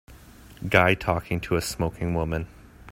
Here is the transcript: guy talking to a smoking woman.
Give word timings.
guy 0.67 0.95
talking 0.95 1.39
to 1.39 1.55
a 1.55 1.61
smoking 1.61 2.15
woman. 2.15 2.47